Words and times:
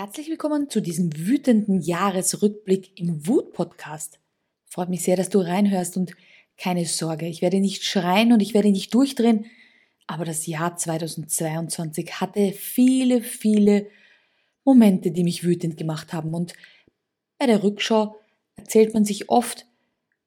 Herzlich 0.00 0.30
willkommen 0.30 0.70
zu 0.70 0.80
diesem 0.80 1.10
wütenden 1.26 1.80
Jahresrückblick 1.80 3.00
im 3.00 3.26
Wut-Podcast. 3.26 4.20
Freut 4.64 4.90
mich 4.90 5.02
sehr, 5.02 5.16
dass 5.16 5.28
du 5.28 5.40
reinhörst 5.40 5.96
und 5.96 6.12
keine 6.56 6.86
Sorge, 6.86 7.26
ich 7.26 7.42
werde 7.42 7.58
nicht 7.58 7.82
schreien 7.82 8.32
und 8.32 8.38
ich 8.38 8.54
werde 8.54 8.70
nicht 8.70 8.94
durchdrehen, 8.94 9.46
aber 10.06 10.24
das 10.24 10.46
Jahr 10.46 10.76
2022 10.76 12.20
hatte 12.20 12.52
viele, 12.52 13.22
viele 13.22 13.88
Momente, 14.64 15.10
die 15.10 15.24
mich 15.24 15.42
wütend 15.42 15.76
gemacht 15.76 16.12
haben 16.12 16.32
und 16.32 16.54
bei 17.36 17.46
der 17.46 17.64
Rückschau 17.64 18.20
erzählt 18.54 18.94
man 18.94 19.04
sich 19.04 19.28
oft, 19.28 19.66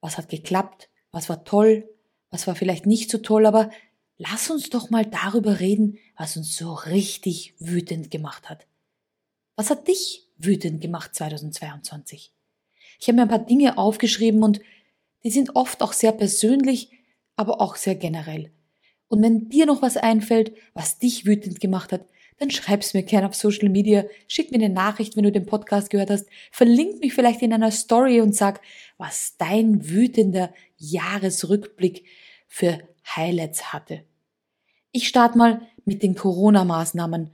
was 0.01 0.17
hat 0.17 0.27
geklappt, 0.27 0.89
was 1.13 1.29
war 1.29 1.45
toll, 1.45 1.89
was 2.29 2.45
war 2.45 2.55
vielleicht 2.55 2.87
nicht 2.87 3.09
so 3.09 3.19
toll, 3.19 3.45
aber 3.45 3.69
lass 4.17 4.49
uns 4.49 4.69
doch 4.69 4.89
mal 4.89 5.05
darüber 5.05 5.61
reden, 5.61 5.97
was 6.17 6.35
uns 6.35 6.57
so 6.57 6.73
richtig 6.73 7.55
wütend 7.57 8.11
gemacht 8.11 8.49
hat. 8.49 8.67
Was 9.55 9.69
hat 9.69 9.87
dich 9.87 10.27
wütend 10.37 10.81
gemacht 10.81 11.13
2022? 11.15 12.33
Ich 12.99 13.07
habe 13.07 13.15
mir 13.15 13.23
ein 13.23 13.27
paar 13.29 13.39
Dinge 13.45 13.77
aufgeschrieben 13.77 14.43
und 14.43 14.59
die 15.23 15.31
sind 15.31 15.55
oft 15.55 15.81
auch 15.81 15.93
sehr 15.93 16.11
persönlich, 16.11 16.91
aber 17.35 17.61
auch 17.61 17.75
sehr 17.75 17.95
generell. 17.95 18.51
Und 19.07 19.21
wenn 19.21 19.49
dir 19.49 19.65
noch 19.65 19.81
was 19.81 19.97
einfällt, 19.97 20.53
was 20.73 20.97
dich 20.97 21.25
wütend 21.25 21.59
gemacht 21.59 21.91
hat, 21.91 22.05
dann 22.37 22.49
schreib's 22.49 22.93
mir 22.93 23.03
gerne 23.03 23.27
auf 23.27 23.35
Social 23.35 23.69
Media, 23.69 24.05
schick 24.27 24.51
mir 24.51 24.57
eine 24.57 24.73
Nachricht, 24.73 25.15
wenn 25.15 25.25
du 25.25 25.31
den 25.31 25.45
Podcast 25.45 25.91
gehört 25.91 26.09
hast, 26.09 26.27
verlink 26.51 26.99
mich 26.99 27.13
vielleicht 27.13 27.43
in 27.43 27.53
einer 27.53 27.69
Story 27.69 28.19
und 28.19 28.35
sag, 28.35 28.61
was 28.97 29.35
dein 29.37 29.87
wütender 29.87 30.51
Jahresrückblick 30.77 32.05
für 32.47 32.79
Highlights 33.15 33.73
hatte. 33.73 34.05
Ich 34.91 35.07
starte 35.07 35.37
mal 35.37 35.61
mit 35.85 36.01
den 36.01 36.15
Corona-Maßnahmen 36.15 37.29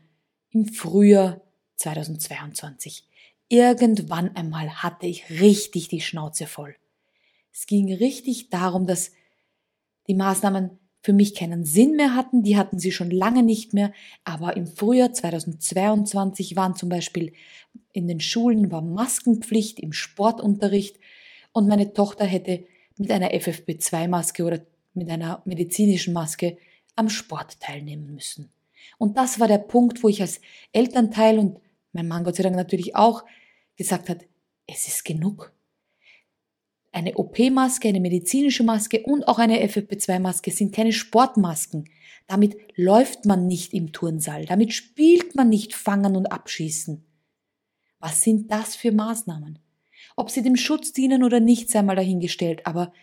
im 0.51 0.65
Frühjahr 0.65 1.41
2022. 1.77 3.05
Irgendwann 3.49 4.35
einmal 4.35 4.83
hatte 4.83 5.07
ich 5.07 5.29
richtig 5.29 5.87
die 5.87 6.01
Schnauze 6.01 6.47
voll. 6.47 6.75
Es 7.53 7.65
ging 7.65 7.91
richtig 7.93 8.49
darum, 8.49 8.85
dass 8.85 9.11
die 10.07 10.15
Maßnahmen 10.15 10.77
für 11.01 11.13
mich 11.13 11.35
keinen 11.35 11.63
Sinn 11.63 11.95
mehr 11.95 12.15
hatten, 12.15 12.43
die 12.43 12.57
hatten 12.57 12.79
sie 12.79 12.91
schon 12.91 13.11
lange 13.11 13.41
nicht 13.41 13.73
mehr, 13.73 13.93
aber 14.25 14.57
im 14.57 14.67
Frühjahr 14.67 15.13
2022 15.13 16.55
waren 16.55 16.75
zum 16.75 16.89
Beispiel 16.89 17.31
in 17.93 18.07
den 18.07 18.19
Schulen 18.19 18.71
war 18.71 18.81
Maskenpflicht 18.81 19.79
im 19.79 19.93
Sportunterricht 19.93 20.99
und 21.51 21.67
meine 21.67 21.93
Tochter 21.93 22.25
hätte 22.25 22.65
mit 22.97 23.11
einer 23.11 23.31
FFP2-Maske 23.31 24.43
oder 24.43 24.59
mit 24.93 25.09
einer 25.09 25.41
medizinischen 25.45 26.13
Maske 26.13 26.57
am 26.95 27.09
Sport 27.09 27.59
teilnehmen 27.59 28.13
müssen. 28.13 28.49
Und 28.97 29.17
das 29.17 29.39
war 29.39 29.47
der 29.47 29.59
Punkt, 29.59 30.03
wo 30.03 30.09
ich 30.09 30.21
als 30.21 30.41
Elternteil 30.73 31.39
und 31.39 31.59
mein 31.97 32.07
Mann 32.07 32.23
Gott 32.23 32.35
sei 32.35 32.43
Dank 32.43 32.55
natürlich 32.55 32.95
auch, 32.95 33.25
gesagt 33.75 34.07
hat, 34.07 34.23
es 34.67 34.87
ist 34.87 35.03
genug. 35.03 35.51
Eine 36.91 37.15
OP-Maske, 37.15 37.87
eine 37.87 37.99
medizinische 37.99 38.63
Maske 38.63 39.01
und 39.03 39.27
auch 39.27 39.39
eine 39.39 39.65
FFP2-Maske 39.67 40.51
sind 40.51 40.75
keine 40.75 40.93
Sportmasken. 40.93 41.89
Damit 42.27 42.55
läuft 42.75 43.25
man 43.25 43.47
nicht 43.47 43.73
im 43.73 43.93
Turnsaal, 43.93 44.45
damit 44.45 44.73
spielt 44.73 45.35
man 45.35 45.49
nicht 45.49 45.73
Fangen 45.73 46.15
und 46.15 46.27
Abschießen. 46.31 47.03
Was 47.99 48.21
sind 48.21 48.51
das 48.51 48.75
für 48.75 48.91
Maßnahmen? 48.91 49.57
Ob 50.15 50.29
sie 50.29 50.43
dem 50.43 50.55
Schutz 50.55 50.93
dienen 50.93 51.23
oder 51.23 51.39
nicht, 51.39 51.69
sei 51.71 51.81
mal 51.81 51.95
dahingestellt, 51.95 52.67
aber 52.67 52.93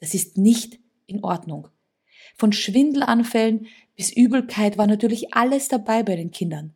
das 0.00 0.12
ist 0.12 0.36
nicht 0.36 0.80
in 1.06 1.24
Ordnung. 1.24 1.68
Von 2.36 2.52
Schwindelanfällen 2.52 3.68
bis 3.96 4.12
Übelkeit 4.12 4.76
war 4.76 4.86
natürlich 4.86 5.32
alles 5.32 5.68
dabei 5.68 6.02
bei 6.02 6.16
den 6.16 6.30
Kindern 6.30 6.74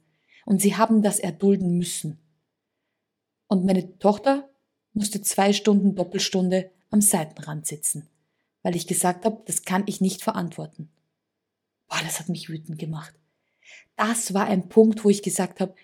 und 0.49 0.63
sie 0.63 0.77
haben 0.77 1.03
das 1.03 1.19
erdulden 1.19 1.77
müssen. 1.77 2.17
Und 3.49 3.67
meine 3.67 3.99
Tochter 3.99 4.49
musste 4.95 5.21
zwei 5.21 5.53
Stunden 5.53 5.95
Doppelstunde 5.95 6.71
am 6.89 7.03
Seitenrand 7.03 7.67
sitzen, 7.67 8.09
weil 8.63 8.75
ich 8.75 8.87
gesagt 8.87 9.27
habe, 9.27 9.43
das 9.45 9.65
kann 9.65 9.83
ich 9.85 10.01
nicht 10.01 10.23
verantworten. 10.23 10.89
Boah, 11.87 12.01
das 12.03 12.19
hat 12.19 12.31
mich 12.31 12.49
wütend 12.49 12.79
gemacht. 12.79 13.15
Das 13.97 14.33
war 14.33 14.47
ein 14.47 14.71
Punkt, 14.71 15.05
wo 15.05 15.11
ich 15.11 15.23
gesagt 15.23 15.61
habe, 15.61 15.75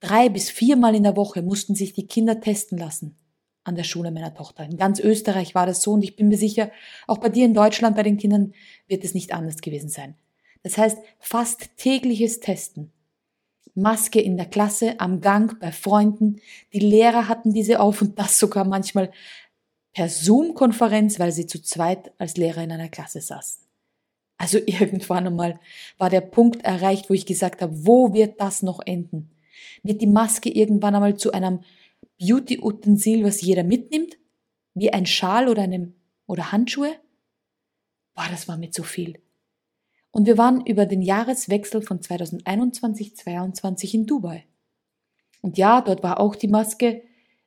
drei 0.00 0.28
bis 0.28 0.50
viermal 0.50 0.94
in 0.94 1.04
der 1.04 1.16
Woche 1.16 1.40
mussten 1.40 1.74
sich 1.74 1.94
die 1.94 2.06
Kinder 2.06 2.38
testen 2.38 2.76
lassen 2.76 3.16
an 3.64 3.76
der 3.76 3.84
Schule 3.84 4.10
meiner 4.10 4.34
Tochter. 4.34 4.62
In 4.62 4.76
ganz 4.76 5.00
Österreich 5.00 5.54
war 5.54 5.64
das 5.64 5.80
so 5.80 5.92
und 5.92 6.02
ich 6.02 6.16
bin 6.16 6.28
mir 6.28 6.36
sicher, 6.36 6.70
auch 7.06 7.16
bei 7.16 7.30
dir 7.30 7.46
in 7.46 7.54
Deutschland 7.54 7.96
bei 7.96 8.02
den 8.02 8.18
Kindern 8.18 8.52
wird 8.88 9.04
es 9.04 9.14
nicht 9.14 9.32
anders 9.32 9.62
gewesen 9.62 9.88
sein. 9.88 10.16
Das 10.62 10.76
heißt, 10.76 10.98
fast 11.18 11.78
tägliches 11.78 12.40
Testen. 12.40 12.92
Maske 13.74 14.20
in 14.20 14.36
der 14.36 14.46
Klasse, 14.46 14.98
am 14.98 15.20
Gang, 15.20 15.58
bei 15.60 15.72
Freunden. 15.72 16.40
Die 16.72 16.80
Lehrer 16.80 17.28
hatten 17.28 17.52
diese 17.52 17.80
auf 17.80 18.02
und 18.02 18.18
das 18.18 18.38
sogar 18.38 18.64
manchmal 18.64 19.10
per 19.92 20.08
Zoom-Konferenz, 20.08 21.18
weil 21.18 21.32
sie 21.32 21.46
zu 21.46 21.62
zweit 21.62 22.12
als 22.18 22.36
Lehrer 22.36 22.62
in 22.62 22.72
einer 22.72 22.88
Klasse 22.88 23.20
saßen. 23.20 23.62
Also 24.36 24.58
irgendwann 24.66 25.26
einmal 25.26 25.60
war 25.98 26.10
der 26.10 26.22
Punkt 26.22 26.64
erreicht, 26.64 27.10
wo 27.10 27.14
ich 27.14 27.26
gesagt 27.26 27.62
habe, 27.62 27.86
wo 27.86 28.12
wird 28.14 28.40
das 28.40 28.62
noch 28.62 28.80
enden? 28.84 29.30
Wird 29.82 30.00
die 30.00 30.06
Maske 30.06 30.50
irgendwann 30.50 30.94
einmal 30.94 31.16
zu 31.16 31.32
einem 31.32 31.60
Beauty-Utensil, 32.18 33.24
was 33.24 33.40
jeder 33.40 33.64
mitnimmt? 33.64 34.18
Wie 34.74 34.92
ein 34.92 35.06
Schal 35.06 35.48
oder 35.48 35.62
einem, 35.62 35.94
oder 36.26 36.52
Handschuhe? 36.52 36.94
Boah, 38.14 38.26
das 38.30 38.48
war 38.48 38.56
mir 38.56 38.70
zu 38.70 38.82
viel. 38.82 39.20
Und 40.12 40.26
wir 40.26 40.38
waren 40.38 40.64
über 40.66 40.86
den 40.86 41.02
Jahreswechsel 41.02 41.82
von 41.82 42.00
2021-22 42.00 43.94
in 43.94 44.06
Dubai. 44.06 44.44
Und 45.40 45.56
ja, 45.56 45.80
dort 45.80 46.02
war 46.02 46.20
auch 46.20 46.34
die 46.34 46.48
Maske 46.48 47.02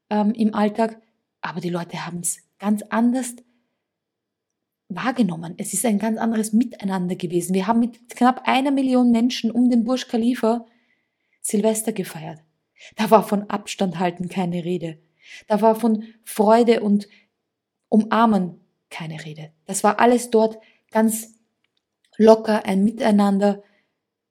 ähm, 0.10 0.32
im 0.32 0.56
Alltag, 0.56 1.02
aber 1.42 1.60
die 1.60 1.70
Leute 1.70 2.06
haben 2.06 2.20
es 2.20 2.40
ganz 2.60 2.82
anders 2.90 3.36
wahrgenommen. 4.90 5.56
Es 5.58 5.74
ist 5.74 5.86
ein 5.86 6.00
ganz 6.00 6.18
anderes 6.18 6.54
Miteinander 6.54 7.16
gewesen. 7.16 7.54
Wir 7.54 7.68
haben 7.68 7.80
mit 7.80 8.10
knapp 8.10 8.44
einer 8.46 8.72
Million 8.72 9.12
Menschen 9.12 9.52
um 9.52 9.70
den 9.70 9.84
Burj 9.84 10.06
Khalifa 10.08 10.66
Silvester 11.42 11.92
gefeiert. 11.92 12.40
Da 12.96 13.12
war 13.12 13.24
von 13.24 13.50
Abstand 13.50 14.00
halten 14.00 14.30
keine 14.30 14.64
Rede. 14.64 15.00
Da 15.48 15.62
war 15.62 15.76
von 15.76 16.06
Freude 16.24 16.82
und 16.82 17.08
Umarmen 17.90 18.60
keine 18.90 19.24
Rede. 19.26 19.52
Das 19.66 19.84
war 19.84 20.00
alles 20.00 20.30
dort 20.30 20.58
ganz 20.92 21.33
locker, 22.18 22.66
ein 22.66 22.84
Miteinander. 22.84 23.64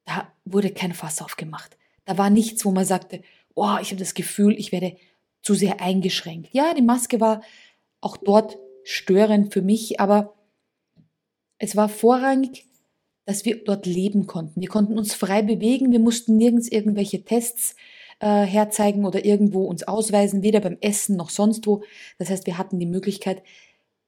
Da 0.04 0.32
wurde 0.44 0.70
kein 0.70 0.94
Fass 0.94 1.22
aufgemacht. 1.22 1.76
Da 2.04 2.18
war 2.18 2.30
nichts, 2.30 2.64
wo 2.64 2.70
man 2.70 2.84
sagte, 2.84 3.22
oh, 3.54 3.76
ich 3.80 3.88
habe 3.88 4.00
das 4.00 4.14
Gefühl, 4.14 4.58
ich 4.58 4.72
werde 4.72 4.96
zu 5.42 5.54
sehr 5.54 5.80
eingeschränkt. 5.80 6.52
Ja, 6.52 6.74
die 6.74 6.82
Maske 6.82 7.20
war 7.20 7.42
auch 8.00 8.16
dort 8.16 8.58
störend 8.84 9.52
für 9.52 9.62
mich, 9.62 10.00
aber 10.00 10.34
es 11.58 11.76
war 11.76 11.88
vorrangig, 11.88 12.66
dass 13.24 13.44
wir 13.44 13.62
dort 13.62 13.86
leben 13.86 14.26
konnten. 14.26 14.60
Wir 14.60 14.68
konnten 14.68 14.98
uns 14.98 15.14
frei 15.14 15.42
bewegen, 15.42 15.92
wir 15.92 16.00
mussten 16.00 16.36
nirgends 16.36 16.68
irgendwelche 16.68 17.24
Tests 17.24 17.76
äh, 18.18 18.42
herzeigen 18.42 19.04
oder 19.04 19.24
irgendwo 19.24 19.64
uns 19.64 19.84
ausweisen, 19.84 20.42
weder 20.42 20.60
beim 20.60 20.78
Essen 20.80 21.16
noch 21.16 21.30
sonst 21.30 21.66
wo. 21.66 21.82
Das 22.18 22.30
heißt, 22.30 22.46
wir 22.46 22.58
hatten 22.58 22.80
die 22.80 22.86
Möglichkeit, 22.86 23.42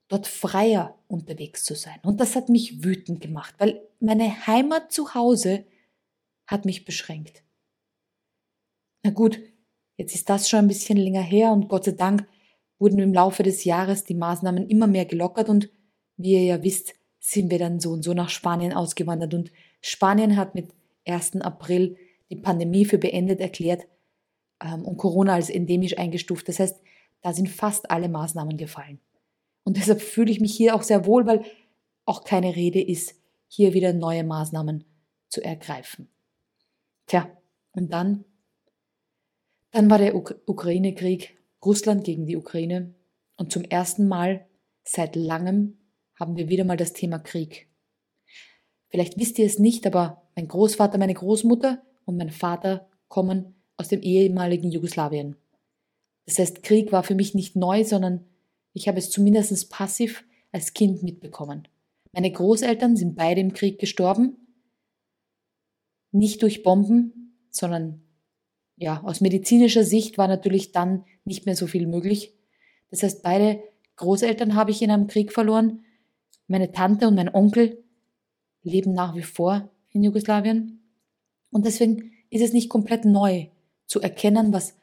dort 0.09 0.27
freier 0.27 0.99
unterwegs 1.09 1.65
zu 1.65 1.75
sein. 1.75 1.99
Und 2.03 2.21
das 2.21 2.37
hat 2.37 2.49
mich 2.49 2.85
wütend 2.85 3.21
gemacht, 3.21 3.55
weil 3.59 3.83
meine 4.01 4.47
Heimat 4.47 4.93
zu 4.93 5.15
Hause 5.15 5.65
hat 6.47 6.65
mich 6.65 6.85
beschränkt. 6.85 7.43
Na 9.03 9.11
gut, 9.11 9.41
jetzt 9.97 10.15
ist 10.15 10.29
das 10.29 10.49
schon 10.49 10.61
ein 10.61 10.69
bisschen 10.69 10.99
länger 10.99 11.23
her 11.23 11.53
und 11.53 11.69
Gott 11.69 11.85
sei 11.85 11.93
Dank 11.93 12.27
wurden 12.79 12.99
im 12.99 13.15
Laufe 13.15 13.43
des 13.43 13.65
Jahres 13.65 14.05
die 14.05 14.15
Maßnahmen 14.15 14.69
immer 14.69 14.87
mehr 14.87 15.05
gelockert 15.05 15.49
und 15.49 15.71
wie 16.17 16.33
ihr 16.33 16.45
ja 16.45 16.63
wisst, 16.63 16.95
sind 17.19 17.51
wir 17.51 17.59
dann 17.59 17.81
so 17.81 17.91
und 17.93 18.03
so 18.03 18.13
nach 18.13 18.29
Spanien 18.29 18.73
ausgewandert 18.73 19.33
und 19.33 19.51
Spanien 19.81 20.37
hat 20.37 20.55
mit 20.55 20.69
1. 21.07 21.41
April 21.41 21.97
die 22.31 22.37
Pandemie 22.37 22.85
für 22.85 22.99
beendet 22.99 23.41
erklärt 23.41 23.87
ähm, 24.63 24.85
und 24.85 24.97
Corona 24.97 25.35
als 25.35 25.51
endemisch 25.51 25.97
eingestuft. 25.99 26.49
Das 26.49 26.59
heißt, 26.59 26.81
da 27.23 27.33
sind 27.33 27.49
fast 27.49 27.91
alle 27.91 28.09
Maßnahmen 28.09 28.57
gefallen. 28.57 29.01
Und 29.65 29.77
deshalb 29.79 30.01
fühle 30.01 30.31
ich 30.31 30.41
mich 30.41 30.55
hier 30.55 30.75
auch 30.75 30.83
sehr 30.83 31.07
wohl, 31.07 31.27
weil 31.27 31.45
auch 32.05 32.25
keine 32.25 32.55
Rede 32.55 32.83
ist, 32.83 33.15
hier 33.49 33.73
wieder 33.73 33.93
neue 33.93 34.25
Maßnahmen 34.25 34.85
zu 35.29 35.43
ergreifen. 35.43 36.09
Tja, 37.07 37.31
und 37.73 37.93
dann, 37.93 38.25
dann 39.71 39.91
war 39.91 39.99
der 39.99 40.15
Uk 40.15 40.37
Ukraine-Krieg, 40.47 41.37
Russland 41.65 42.05
gegen 42.05 42.27
die 42.27 42.37
Ukraine. 42.37 42.95
Und 43.37 43.51
zum 43.53 43.65
ersten 43.65 44.07
Mal 44.07 44.47
seit 44.85 45.17
langem 45.17 45.79
haben 46.15 46.37
wir 46.37 46.49
wieder 46.49 46.65
mal 46.65 46.77
das 46.77 46.93
Thema 46.93 47.19
Krieg. 47.19 47.69
Vielleicht 48.89 49.19
wisst 49.19 49.39
ihr 49.39 49.47
es 49.47 49.59
nicht, 49.59 49.87
aber 49.87 50.23
mein 50.37 50.47
Großvater, 50.47 50.99
meine 50.99 51.15
Großmutter 51.15 51.83
und 52.05 52.17
mein 52.17 52.31
Vater 52.31 52.89
kommen 53.09 53.55
aus 53.77 53.89
dem 53.89 54.03
ehemaligen 54.03 54.71
Jugoslawien. 54.71 55.37
Das 56.27 56.39
heißt, 56.39 56.63
Krieg 56.63 56.93
war 56.93 57.03
für 57.03 57.15
mich 57.15 57.35
nicht 57.35 57.57
neu, 57.57 57.85
sondern 57.85 58.25
ich 58.75 58.89
habe 58.89 58.99
es 58.99 59.11
zumindest 59.11 59.71
passiv 59.71 60.25
als 60.53 60.75
Kind 60.75 61.03
mitbekommen. 61.03 61.67
Meine 62.13 62.31
Großeltern 62.31 62.97
sind 62.97 63.17
beide 63.17 63.41
im 63.41 63.55
Krieg 63.55 63.79
gestorben. 63.79 64.37
Nicht 66.13 66.43
durch 66.43 66.63
Bomben, 66.63 67.37
sondern 67.51 68.03
ja, 68.77 69.03
aus 69.03 69.21
medizinischer 69.21 69.85
Sicht 69.85 70.19
war 70.19 70.29
natürlich 70.29 70.73
dann 70.73 71.05
nicht 71.25 71.47
mehr 71.47 71.57
so 71.57 71.67
viel 71.67 71.87
möglich. 71.87 72.35
Das 72.91 73.03
heißt, 73.03 73.23
beide 73.23 73.63
Großeltern 73.97 74.55
habe 74.55 74.73
ich 74.73 74.83
in 74.83 74.91
einem 74.91 75.07
Krieg 75.07 75.33
verloren. 75.33 75.85
Meine 76.47 76.73
Tante 76.73 77.09
und 77.09 77.15
mein 77.15 77.33
Onkel 77.33 77.83
leben 78.63 78.93
nach 78.93 79.15
wie 79.15 79.23
vor 79.23 79.71
in 79.91 80.03
Jugoslawien. 80.03 80.83
Und 81.51 81.65
deswegen 81.65 82.13
ist 82.31 82.43
es 82.43 82.53
nicht 82.53 82.69
komplett 82.69 83.05
neu 83.05 83.49
zu 83.87 84.01
erkennen, 84.01 84.53
was 84.53 84.77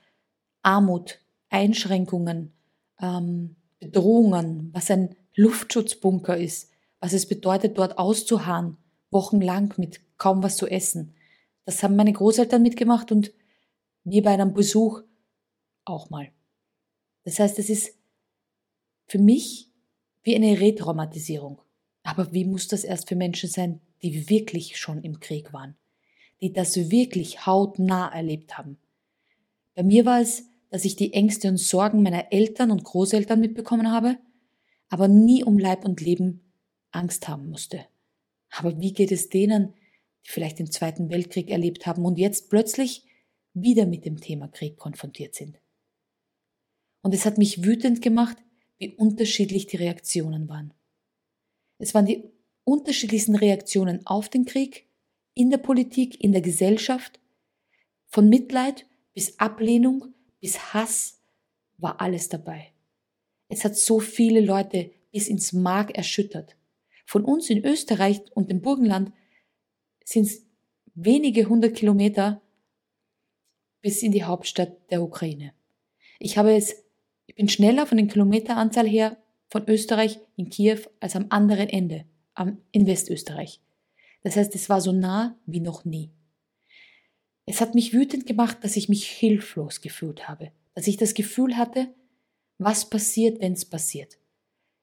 Armut, 0.61 1.19
Einschränkungen, 1.49 2.53
ähm, 3.01 3.55
Bedrohungen, 3.81 4.69
was 4.73 4.89
ein 4.91 5.15
Luftschutzbunker 5.35 6.37
ist, 6.37 6.71
was 6.99 7.13
es 7.13 7.27
bedeutet, 7.27 7.77
dort 7.77 7.97
auszuharren, 7.97 8.77
wochenlang 9.09 9.73
mit 9.77 9.99
kaum 10.17 10.43
was 10.43 10.55
zu 10.55 10.67
essen. 10.67 11.15
Das 11.65 11.83
haben 11.83 11.95
meine 11.95 12.13
Großeltern 12.13 12.61
mitgemacht 12.61 13.11
und 13.11 13.33
wir 14.03 14.21
bei 14.21 14.31
einem 14.31 14.53
Besuch 14.53 15.01
auch 15.83 16.09
mal. 16.09 16.31
Das 17.23 17.39
heißt, 17.39 17.57
es 17.59 17.69
ist 17.69 17.95
für 19.07 19.19
mich 19.19 19.71
wie 20.23 20.35
eine 20.35 20.59
Retraumatisierung. 20.59 21.59
Aber 22.03 22.31
wie 22.33 22.45
muss 22.45 22.67
das 22.67 22.83
erst 22.83 23.09
für 23.09 23.15
Menschen 23.15 23.49
sein, 23.49 23.81
die 24.03 24.29
wirklich 24.29 24.77
schon 24.77 25.03
im 25.03 25.19
Krieg 25.19 25.53
waren, 25.53 25.75
die 26.39 26.53
das 26.53 26.91
wirklich 26.91 27.45
hautnah 27.47 28.13
erlebt 28.13 28.57
haben? 28.57 28.77
Bei 29.73 29.83
mir 29.83 30.05
war 30.05 30.21
es, 30.21 30.43
dass 30.71 30.85
ich 30.85 30.95
die 30.95 31.13
Ängste 31.13 31.49
und 31.49 31.57
Sorgen 31.57 32.01
meiner 32.01 32.31
Eltern 32.31 32.71
und 32.71 32.83
Großeltern 32.83 33.39
mitbekommen 33.39 33.91
habe, 33.91 34.17
aber 34.89 35.07
nie 35.07 35.43
um 35.43 35.59
Leib 35.59 35.85
und 35.85 36.01
Leben 36.01 36.51
Angst 36.91 37.27
haben 37.27 37.49
musste. 37.49 37.85
Aber 38.49 38.79
wie 38.79 38.93
geht 38.93 39.11
es 39.11 39.29
denen, 39.29 39.73
die 40.25 40.31
vielleicht 40.31 40.59
den 40.59 40.71
Zweiten 40.71 41.09
Weltkrieg 41.09 41.49
erlebt 41.49 41.85
haben 41.85 42.05
und 42.05 42.17
jetzt 42.17 42.49
plötzlich 42.49 43.05
wieder 43.53 43.85
mit 43.85 44.05
dem 44.05 44.19
Thema 44.19 44.47
Krieg 44.47 44.77
konfrontiert 44.77 45.35
sind? 45.35 45.59
Und 47.01 47.13
es 47.13 47.25
hat 47.25 47.37
mich 47.37 47.63
wütend 47.63 48.01
gemacht, 48.01 48.37
wie 48.77 48.95
unterschiedlich 48.95 49.67
die 49.67 49.77
Reaktionen 49.77 50.47
waren. 50.47 50.73
Es 51.79 51.93
waren 51.93 52.05
die 52.05 52.23
unterschiedlichsten 52.63 53.35
Reaktionen 53.35 54.05
auf 54.05 54.29
den 54.29 54.45
Krieg, 54.45 54.87
in 55.33 55.49
der 55.49 55.57
Politik, 55.57 56.21
in 56.23 56.31
der 56.31 56.41
Gesellschaft, 56.41 57.19
von 58.07 58.29
Mitleid 58.29 58.85
bis 59.13 59.39
Ablehnung 59.39 60.13
bis 60.41 60.73
Hass 60.73 61.21
war 61.77 62.01
alles 62.01 62.27
dabei. 62.27 62.73
Es 63.47 63.63
hat 63.63 63.77
so 63.77 63.99
viele 63.99 64.41
Leute 64.41 64.91
bis 65.11 65.27
ins 65.27 65.53
Mark 65.53 65.91
erschüttert. 65.97 66.55
Von 67.05 67.23
uns 67.23 67.49
in 67.49 67.63
Österreich 67.63 68.21
und 68.33 68.49
dem 68.49 68.61
Burgenland 68.61 69.11
sind 70.03 70.25
es 70.25 70.45
wenige 70.93 71.47
hundert 71.47 71.75
Kilometer 71.75 72.41
bis 73.81 74.03
in 74.03 74.11
die 74.11 74.23
Hauptstadt 74.23 74.91
der 74.91 75.01
Ukraine. 75.01 75.53
Ich 76.19 76.37
habe 76.37 76.55
es, 76.55 76.75
ich 77.25 77.35
bin 77.35 77.49
schneller 77.49 77.85
von 77.85 77.97
den 77.97 78.07
Kilometeranzahl 78.07 78.87
her 78.87 79.17
von 79.49 79.67
Österreich 79.67 80.19
in 80.37 80.49
Kiew 80.49 80.79
als 80.99 81.15
am 81.15 81.25
anderen 81.29 81.67
Ende, 81.67 82.05
am, 82.33 82.61
in 82.71 82.87
Westösterreich. 82.87 83.59
Das 84.23 84.35
heißt, 84.35 84.55
es 84.55 84.69
war 84.69 84.81
so 84.81 84.91
nah 84.91 85.35
wie 85.45 85.59
noch 85.59 85.83
nie. 85.83 86.11
Es 87.45 87.61
hat 87.61 87.75
mich 87.75 87.93
wütend 87.93 88.25
gemacht, 88.25 88.57
dass 88.61 88.77
ich 88.77 88.89
mich 88.89 89.07
hilflos 89.07 89.81
gefühlt 89.81 90.27
habe, 90.27 90.51
dass 90.73 90.87
ich 90.87 90.97
das 90.97 91.13
Gefühl 91.13 91.57
hatte, 91.57 91.93
was 92.57 92.89
passiert, 92.89 93.41
wenn 93.41 93.53
es 93.53 93.65
passiert. 93.65 94.19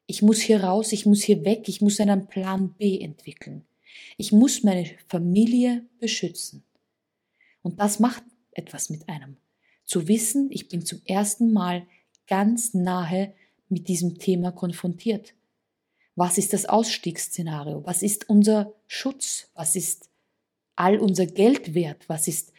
Ich 0.07 0.23
muss 0.23 0.41
hier 0.41 0.65
raus, 0.65 0.93
ich 0.93 1.07
muss 1.07 1.23
hier 1.23 1.45
weg, 1.45 1.69
ich 1.69 1.81
muss 1.81 2.01
einen 2.01 2.27
Plan 2.27 2.75
B 2.75 3.01
entwickeln. 3.01 3.65
Ich 4.17 4.33
muss 4.33 4.63
meine 4.63 4.87
Familie 5.09 5.87
beschützen. 6.01 6.65
Und 7.63 7.81
das 7.81 7.99
macht 7.99 8.25
etwas 8.53 8.91
mit 8.91 9.09
einem. 9.09 9.37
Zu 9.85 10.09
wissen, 10.09 10.49
ich 10.51 10.69
bin 10.69 10.85
zum 10.85 11.03
ersten 11.05 11.53
Mal 11.53 11.87
ganz 12.27 12.75
nahe 12.75 13.35
mit 13.69 13.89
diesem 13.89 14.19
Thema 14.19 14.53
konfrontiert. 14.53 15.35
Was 16.15 16.37
ist 16.37 16.53
das 16.53 16.67
Ausstiegsszenario? 16.67 17.85
Was 17.85 18.03
ist 18.03 18.29
unser 18.29 18.75
Schutz? 18.87 19.51
Was 19.55 19.77
ist 19.77 20.09
all 20.79 20.99
unser 20.99 21.27
Geld 21.27 21.75
wert? 21.75 22.09
Was 22.09 22.29
ist 22.29 22.53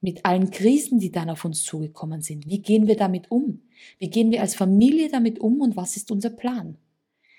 mit 0.00 0.24
allen 0.24 0.50
Krisen, 0.50 1.00
die 1.00 1.10
dann 1.10 1.28
auf 1.28 1.44
uns 1.44 1.64
zugekommen 1.64 2.22
sind? 2.22 2.46
Wie 2.46 2.62
gehen 2.62 2.86
wir 2.86 2.96
damit 2.96 3.30
um? 3.30 3.62
Wie 3.98 4.08
gehen 4.10 4.30
wir 4.30 4.40
als 4.40 4.54
Familie 4.54 5.08
damit 5.10 5.40
um 5.40 5.60
und 5.60 5.76
was 5.76 5.96
ist 5.96 6.12
unser 6.12 6.30
Plan? 6.30 6.78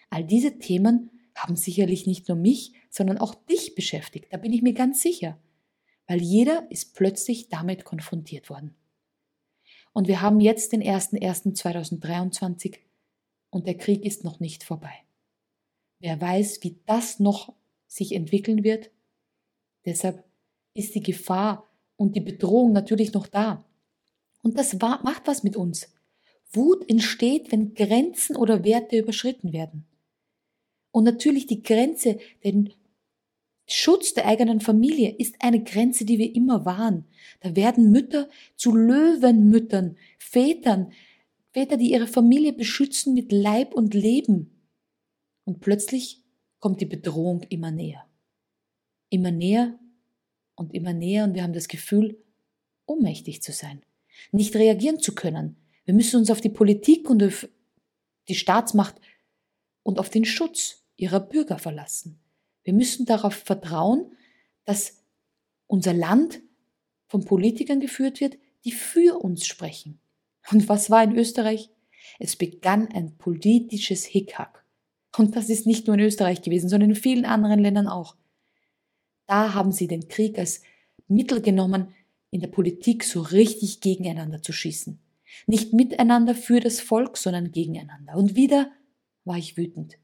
All 0.10 0.26
diese 0.26 0.60
Themen 0.60 1.10
haben 1.36 1.56
sicherlich 1.56 2.06
nicht 2.06 2.28
nur 2.28 2.38
mich, 2.38 2.74
sondern 2.90 3.18
auch 3.18 3.34
dich 3.34 3.76
beschäftigt, 3.76 4.28
da 4.32 4.38
bin 4.38 4.52
ich 4.52 4.62
mir 4.62 4.74
ganz 4.74 5.02
sicher, 5.02 5.38
weil 6.08 6.22
jeder 6.22 6.70
ist 6.70 6.94
plötzlich 6.96 7.50
damit 7.50 7.86
konfrontiert 7.86 8.50
worden. 8.50 8.76
Und 9.94 10.10
wir 10.10 10.22
haben 10.22 10.42
jetzt 10.42 10.74
den 10.74 10.84
01.01.2023 10.84 12.80
und 13.50 13.68
der 13.68 13.78
Krieg 13.78 14.04
ist 14.04 14.26
noch 14.26 14.42
nicht 14.42 14.66
vorbei. 14.66 14.94
Wer 16.00 16.20
weiß, 16.20 16.62
wie 16.64 16.78
das 16.86 17.20
noch 17.20 17.54
sich 17.88 18.14
entwickeln 18.14 18.66
wird? 18.66 18.92
Deshalb 19.86 20.24
ist 20.74 20.96
die 20.96 21.04
Gefahr 21.04 21.68
und 21.96 22.16
die 22.16 22.22
Bedrohung 22.22 22.74
natürlich 22.74 23.14
noch 23.14 23.28
da. 23.28 23.64
Und 24.42 24.58
das 24.58 24.74
macht 24.80 25.26
was 25.26 25.44
mit 25.44 25.56
uns. 25.56 25.90
Wut 26.52 26.90
entsteht, 26.90 27.52
wenn 27.52 27.74
Grenzen 27.74 28.36
oder 28.36 28.64
Werte 28.64 28.98
überschritten 28.98 29.54
werden. 29.54 29.86
Und 30.92 31.04
natürlich 31.04 31.48
die 31.48 31.64
Grenze, 31.64 32.20
den 32.44 32.74
Schutz 33.68 34.14
der 34.14 34.28
eigenen 34.28 34.62
Familie 34.62 35.16
ist 35.18 35.36
eine 35.40 35.64
Grenze, 35.64 36.06
die 36.06 36.20
wir 36.20 36.36
immer 36.36 36.66
wahren. 36.66 37.06
Da 37.42 37.56
werden 37.56 37.92
Mütter 37.92 38.30
zu 38.56 38.76
Löwenmüttern, 38.76 39.98
Vätern, 40.20 40.92
Väter, 41.52 41.78
die 41.78 41.92
ihre 41.92 42.08
Familie 42.08 42.54
beschützen 42.54 43.14
mit 43.14 43.32
Leib 43.32 43.74
und 43.74 43.94
Leben. 43.94 44.52
Und 45.46 45.62
plötzlich 45.62 46.24
kommt 46.60 46.82
die 46.82 46.86
Bedrohung 46.86 47.42
immer 47.50 47.72
näher. 47.72 48.06
Immer 49.16 49.32
näher 49.32 49.80
und 50.56 50.74
immer 50.74 50.92
näher 50.92 51.24
und 51.24 51.36
wir 51.36 51.44
haben 51.44 51.54
das 51.54 51.70
Gefühl, 51.70 52.22
ohnmächtig 52.86 53.42
zu 53.42 53.54
sein, 53.54 53.82
nicht 54.34 54.54
reagieren 54.58 55.00
zu 55.00 55.16
können. 55.16 55.56
Wir 55.86 55.94
müssen 55.94 56.18
uns 56.18 56.30
auf 56.30 56.42
die 56.42 56.50
Politik 56.50 57.10
und 57.10 57.24
auf 57.24 57.48
die 58.28 58.36
Staatsmacht 58.36 59.00
und 59.84 60.00
auf 60.00 60.10
den 60.10 60.26
Schutz 60.26 60.84
ihrer 60.98 61.22
Bürger 61.22 61.60
verlassen. 61.60 62.20
Wir 62.64 62.74
müssen 62.74 63.06
darauf 63.06 63.36
vertrauen, 63.36 64.12
dass 64.66 65.02
unser 65.66 65.94
Land 65.94 66.42
von 67.08 67.24
Politikern 67.24 67.80
geführt 67.80 68.20
wird, 68.20 68.38
die 68.66 68.74
für 68.74 69.18
uns 69.18 69.46
sprechen. 69.46 70.02
Und 70.52 70.68
was 70.68 70.90
war 70.90 71.02
in 71.06 71.16
Österreich? 71.16 71.70
Es 72.20 72.36
begann 72.36 72.90
ein 72.90 73.16
politisches 73.16 74.04
Hickhack. 74.04 74.66
Und 75.16 75.38
das 75.38 75.50
ist 75.50 75.66
nicht 75.66 75.88
nur 75.88 75.96
in 75.96 76.04
Österreich 76.04 76.42
gewesen, 76.42 76.68
sondern 76.68 76.90
in 76.90 76.98
vielen 76.98 77.24
anderen 77.24 77.60
Ländern 77.62 77.88
auch. 77.88 78.18
Da 79.28 79.54
haben 79.54 79.72
sie 79.72 79.88
den 79.88 80.08
Krieg 80.08 80.38
als 80.38 80.62
Mittel 81.08 81.42
genommen, 81.42 81.94
in 82.32 82.42
der 82.42 82.48
Politik 82.48 83.04
so 83.04 83.22
richtig 83.22 83.82
gegeneinander 83.82 84.42
zu 84.42 84.52
schießen. 84.52 85.00
Nicht 85.48 85.74
miteinander 85.74 86.36
für 86.36 86.60
das 86.60 86.80
Volk, 86.80 87.18
sondern 87.18 87.52
gegeneinander. 87.52 88.16
Und 88.16 88.36
wieder 88.36 88.72
war 89.24 89.38
ich 89.38 89.58
wütend. 89.58 89.98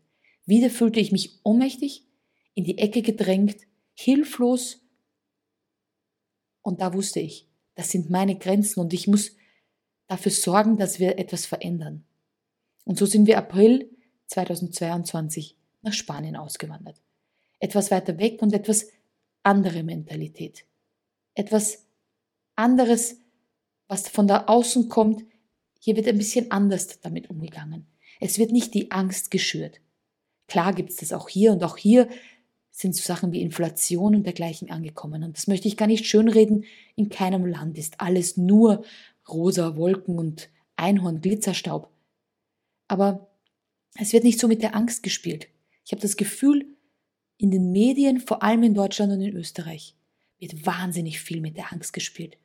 Wieder 0.46 0.70
fühlte 0.70 1.00
ich 1.00 1.12
mich 1.12 1.40
ohnmächtig, 1.44 2.06
in 2.54 2.64
die 2.64 2.78
Ecke 2.78 3.02
gedrängt, 3.02 3.58
hilflos. 3.94 4.82
Und 6.62 6.82
da 6.82 6.94
wusste 6.94 7.20
ich, 7.20 7.48
das 7.76 7.92
sind 7.92 8.10
meine 8.10 8.38
Grenzen 8.38 8.80
und 8.80 8.94
ich 8.94 9.08
muss 9.08 9.36
dafür 10.08 10.32
sorgen, 10.32 10.78
dass 10.78 11.00
wir 11.00 11.18
etwas 11.18 11.46
verändern. 11.46 12.04
Und 12.84 12.98
so 12.98 13.06
sind 13.06 13.28
wir 13.28 13.38
April 13.38 13.90
2022 14.28 15.58
nach 15.82 15.94
Spanien 15.94 16.36
ausgewandert. 16.36 17.02
Etwas 17.60 17.92
weiter 17.92 18.18
weg 18.18 18.42
und 18.42 18.54
etwas 18.54 18.88
andere 19.44 19.84
Mentalität. 19.84 20.66
Etwas 21.34 21.86
anderes, 22.56 23.18
was 23.88 24.08
von 24.08 24.28
da 24.28 24.46
außen 24.48 24.90
kommt. 24.90 25.24
Hier 25.80 25.96
wird 25.96 26.08
ein 26.08 26.18
bisschen 26.18 26.52
anders 26.52 27.00
damit 27.00 27.30
umgegangen. 27.30 27.88
Es 28.20 28.38
wird 28.38 28.52
nicht 28.52 28.74
die 28.74 28.92
Angst 28.92 29.32
geschürt. 29.32 29.82
Klar 30.48 30.74
gibt 30.74 30.92
es 30.92 30.98
das 30.98 31.14
auch 31.14 31.30
hier 31.30 31.52
und 31.52 31.64
auch 31.64 31.78
hier 31.78 32.08
sind 32.72 32.96
so 32.96 33.02
Sachen 33.04 33.32
wie 33.32 33.42
Inflation 33.42 34.16
und 34.16 34.24
dergleichen 34.24 34.70
angekommen. 34.70 35.24
Und 35.24 35.38
das 35.38 35.48
möchte 35.48 35.68
ich 35.68 35.78
gar 35.78 35.88
nicht 35.88 36.06
schönreden. 36.06 36.66
In 36.96 37.10
keinem 37.10 37.46
Land 37.46 37.78
ist 37.78 38.00
alles 38.00 38.38
nur 38.38 38.84
rosa 39.28 39.76
Wolken 39.76 40.18
und 40.18 40.50
Einhorn, 40.76 41.22
Glitzerstaub. 41.22 41.90
Aber 42.88 43.30
es 44.00 44.14
wird 44.14 44.24
nicht 44.24 44.40
so 44.40 44.48
mit 44.48 44.62
der 44.62 44.76
Angst 44.76 45.04
gespielt. 45.04 45.48
Ich 45.86 45.92
habe 45.92 46.02
das 46.02 46.18
Gefühl, 46.18 46.66
in 47.42 47.50
den 47.50 47.72
Medien, 47.72 48.20
vor 48.20 48.44
allem 48.44 48.62
in 48.62 48.76
Deutschland 48.76 49.12
und 49.12 49.22
in 49.22 49.36
Österreich, 49.36 49.96
wird 50.38 50.64
wahnsinnig 50.64 51.20
viel 51.20 51.42
mit 51.42 51.58
der 51.58 51.74
Angst 51.74 51.92
gespielt. 51.92 52.38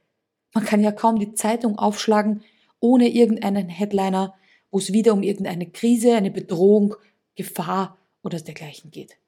Man 0.55 0.65
kann 0.65 0.81
ja 0.81 0.91
kaum 0.91 1.19
die 1.19 1.35
Zeitung 1.35 1.79
aufschlagen, 1.79 2.43
ohne 2.81 3.11
irgendeinen 3.11 3.69
Headliner, 3.69 4.35
wo 4.71 4.79
es 4.79 4.95
wieder 4.95 5.13
um 5.13 5.23
irgendeine 5.23 5.67
Krise, 5.67 6.17
eine 6.17 6.31
Bedrohung, 6.31 6.95
Gefahr 7.35 7.99
oder 8.23 8.41
dergleichen 8.41 8.91
geht. 8.91 9.19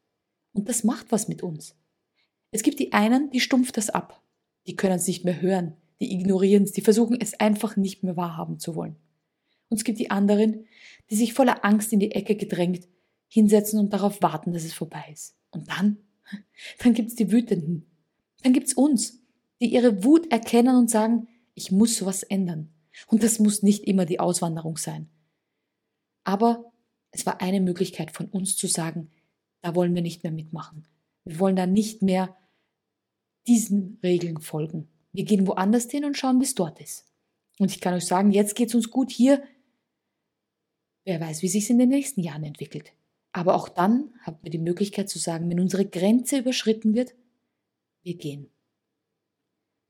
Und 0.55 0.71
das 0.71 0.85
macht 0.85 1.13
was 1.13 1.29
mit 1.29 1.43
uns. 1.43 1.77
Es 2.51 2.63
gibt 2.63 2.79
die 2.79 2.95
einen, 2.95 3.31
die 3.31 3.41
stumpft 3.41 3.77
das 3.77 3.91
ab. 3.91 4.23
Die 4.67 4.75
können 4.75 4.97
es 4.97 5.07
nicht 5.07 5.27
mehr 5.27 5.41
hören. 5.43 5.75
die 6.01 6.15
ignorieren 6.15 6.63
es, 6.63 6.73
die 6.73 6.81
versuchen 6.81 7.21
es 7.21 7.39
einfach 7.41 7.77
nicht 7.77 8.05
mehr 8.05 8.17
wahrhaben 8.17 8.59
zu 8.59 8.75
wollen. 8.75 8.97
Und 9.69 9.77
es 9.77 9.85
gibt 9.85 9.99
die 9.99 10.11
anderen, 10.11 10.67
die 11.11 11.17
sich 11.17 11.35
voller 11.35 11.65
Angst 11.65 11.93
in 11.93 12.01
die 12.01 12.13
Ecke 12.13 12.37
gedrängt 12.37 12.89
hinsetzen 13.27 13.79
und 13.79 13.93
darauf 13.93 14.23
warten, 14.23 14.53
dass 14.53 14.65
es 14.65 14.73
vorbei 14.73 15.05
ist. 15.13 15.38
Und 15.51 15.69
dann? 15.69 15.99
Dann 16.79 16.95
gibt's 16.95 17.15
die 17.15 17.33
Wütenden. 17.33 17.87
Dann 18.43 18.53
gibt's 18.53 18.75
uns, 18.75 19.21
die 19.61 19.73
ihre 19.73 20.05
Wut 20.05 20.31
erkennen 20.31 20.77
und 20.77 20.91
sagen, 20.91 21.29
ich 21.55 21.73
muss 21.73 22.05
was 22.05 22.23
ändern. 22.23 22.73
Und 23.07 23.23
das 23.23 23.39
muss 23.39 23.63
nicht 23.63 23.85
immer 23.85 24.05
die 24.05 24.21
Auswanderung 24.21 24.77
sein. 24.77 25.09
Aber 26.25 26.73
es 27.11 27.27
war 27.27 27.41
eine 27.41 27.61
Möglichkeit 27.61 28.11
von 28.11 28.27
uns 28.27 28.57
zu 28.57 28.67
sagen, 28.67 29.11
da 29.63 29.75
wollen 29.75 29.95
wir 29.95 30.03
nicht 30.03 30.23
mehr 30.23 30.33
mitmachen. 30.33 30.87
Wir 31.25 31.39
wollen 31.39 31.57
da 31.57 31.67
nicht 31.67 32.03
mehr 32.03 32.37
diesen 33.47 33.99
Regeln 34.03 34.41
folgen. 34.41 34.89
Wir 35.13 35.25
gehen 35.25 35.47
woanders 35.47 35.91
hin 35.91 36.05
und 36.05 36.17
schauen, 36.17 36.41
wie 36.41 36.45
es 36.45 36.55
dort 36.55 36.81
ist. 36.81 37.07
Und 37.59 37.71
ich 37.71 37.81
kann 37.81 37.95
euch 37.95 38.07
sagen, 38.07 38.31
jetzt 38.31 38.55
geht's 38.55 38.75
uns 38.75 38.91
gut 38.91 39.11
hier. 39.11 39.43
Wer 41.05 41.21
weiß, 41.21 41.43
wie 41.43 41.49
sich's 41.49 41.71
in 41.71 41.79
den 41.79 41.89
nächsten 41.89 42.23
Jahren 42.23 42.45
entwickelt. 42.45 42.93
Aber 43.39 43.55
auch 43.55 43.69
dann 43.69 44.13
haben 44.23 44.39
wir 44.43 44.51
die 44.51 44.59
Möglichkeit 44.59 45.09
zu 45.09 45.21
sagen, 45.21 45.49
wenn 45.49 45.61
unsere 45.61 45.87
Grenze 45.87 46.39
überschritten 46.39 46.97
wird, 46.97 47.15
wir 48.03 48.17
gehen. 48.17 48.51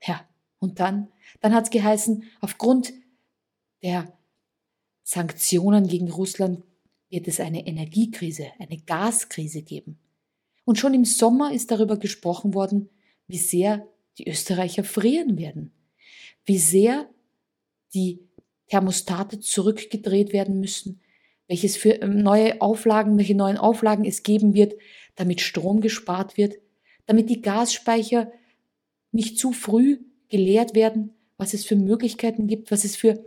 Ja, 0.03 0.29
und 0.59 0.81
dann, 0.81 1.11
dann 1.41 1.55
hat's 1.55 1.71
geheißen, 1.71 2.25
aufgrund 2.43 2.93
der 3.83 4.13
Sanktionen 5.03 5.89
gegen 5.89 6.11
Russland 6.11 6.63
wird 7.09 7.27
es 7.27 7.41
eine 7.41 7.67
Energiekrise, 7.67 8.49
eine 8.59 8.77
Gaskrise 8.83 9.63
geben. 9.63 9.99
Und 10.67 10.79
schon 10.79 10.93
im 10.93 11.07
Sommer 11.07 11.51
ist 11.51 11.71
darüber 11.71 11.97
gesprochen 11.97 12.53
worden, 12.53 12.91
wie 13.29 13.39
sehr 13.39 13.89
die 14.19 14.29
Österreicher 14.29 14.85
frieren 14.85 15.39
werden, 15.39 15.73
wie 16.45 16.59
sehr 16.59 17.09
die 17.95 18.21
Thermostate 18.67 19.41
zurückgedreht 19.41 20.35
werden 20.35 20.61
müssen, 20.61 21.01
welches 21.49 21.77
für 21.77 22.01
ähm, 22.03 22.23
neue 22.23 22.61
Auflagen, 22.61 23.19
welche 23.19 23.35
neuen 23.35 23.57
Auflagen 23.57 24.05
es 24.05 24.23
geben 24.23 24.55
wird, 24.55 24.75
damit 25.17 25.41
Strom 25.41 25.81
gespart 25.81 26.37
wird, 26.37 26.55
damit 27.07 27.31
die 27.31 27.43
Gasspeicher 27.43 28.31
nicht 29.11 29.39
zu 29.39 29.53
früh 29.53 29.99
geleert 30.29 30.75
werden, 30.75 31.15
was 31.39 31.55
es 31.55 31.65
für 31.65 31.77
Möglichkeiten 31.77 32.47
gibt, 32.47 32.71
was 32.71 32.85
es 32.85 32.95
für 32.95 33.27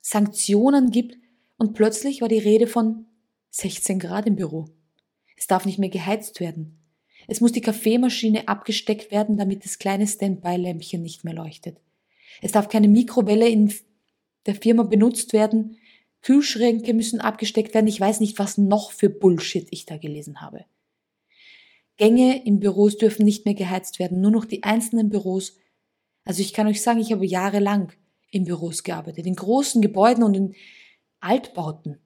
Sanktionen 0.00 0.90
gibt. 0.90 1.18
Und 1.58 1.74
plötzlich 1.74 2.20
war 2.20 2.28
die 2.28 2.38
Rede 2.38 2.66
von 2.66 3.06
16 3.50 3.98
Grad 3.98 4.26
im 4.26 4.36
Büro. 4.36 4.66
Es 5.36 5.46
darf 5.46 5.66
nicht 5.66 5.78
mehr 5.78 5.88
geheizt 5.88 6.40
werden. 6.40 6.78
Es 7.26 7.40
muss 7.40 7.52
die 7.52 7.60
Kaffeemaschine 7.60 8.46
abgesteckt 8.46 9.10
werden, 9.10 9.36
damit 9.36 9.64
das 9.64 9.78
kleine 9.78 10.06
Standby-Lämpchen 10.06 11.02
nicht 11.02 11.24
mehr 11.24 11.34
leuchtet. 11.34 11.80
Es 12.40 12.52
darf 12.52 12.68
keine 12.68 12.88
Mikrowelle 12.88 13.48
in 13.48 13.72
der 14.46 14.54
Firma 14.54 14.84
benutzt 14.84 15.32
werden. 15.32 15.78
Kühlschränke 16.26 16.92
müssen 16.92 17.20
abgesteckt 17.20 17.72
werden. 17.72 17.86
Ich 17.86 18.00
weiß 18.00 18.18
nicht, 18.18 18.40
was 18.40 18.58
noch 18.58 18.90
für 18.90 19.08
Bullshit 19.08 19.68
ich 19.70 19.86
da 19.86 19.96
gelesen 19.96 20.40
habe. 20.40 20.64
Gänge 21.98 22.44
in 22.44 22.58
Büros 22.58 22.98
dürfen 22.98 23.24
nicht 23.24 23.44
mehr 23.44 23.54
geheizt 23.54 24.00
werden, 24.00 24.20
nur 24.20 24.32
noch 24.32 24.44
die 24.44 24.64
einzelnen 24.64 25.08
Büros. 25.08 25.56
Also 26.24 26.40
ich 26.42 26.52
kann 26.52 26.66
euch 26.66 26.82
sagen, 26.82 26.98
ich 26.98 27.12
habe 27.12 27.24
jahrelang 27.24 27.92
in 28.28 28.42
Büros 28.42 28.82
gearbeitet, 28.82 29.24
in 29.24 29.36
großen 29.36 29.80
Gebäuden 29.80 30.24
und 30.24 30.34
in 30.34 30.56
Altbauten. 31.20 32.00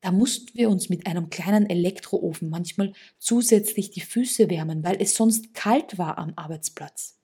Da 0.00 0.12
mussten 0.12 0.56
wir 0.56 0.70
uns 0.70 0.88
mit 0.88 1.06
einem 1.06 1.28
kleinen 1.28 1.68
Elektroofen 1.68 2.48
manchmal 2.48 2.94
zusätzlich 3.18 3.90
die 3.90 4.00
Füße 4.00 4.48
wärmen, 4.48 4.82
weil 4.82 4.96
es 4.98 5.14
sonst 5.14 5.52
kalt 5.52 5.98
war 5.98 6.16
am 6.16 6.32
Arbeitsplatz. 6.36 7.20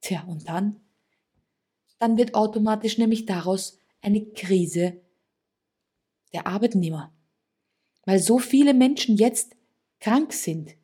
Tja, 0.00 0.24
und 0.24 0.48
dann? 0.48 0.80
Dann 2.00 2.16
wird 2.16 2.34
automatisch 2.34 2.98
nämlich 2.98 3.26
daraus 3.26 3.78
eine 4.00 4.26
Krise 4.32 5.05
der 6.32 6.46
Arbeitnehmer. 6.46 7.12
Weil 8.04 8.18
so 8.18 8.38
viele 8.38 8.74
Menschen 8.74 9.16
jetzt 9.16 9.56
krank 10.00 10.32
sind, 10.32 10.76